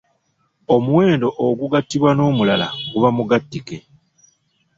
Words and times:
Omuwendo 0.75 1.27
ogugattibwa 1.47 2.11
n'omulala 2.13 2.67
guba 2.91 3.09
mugattike. 3.17 3.77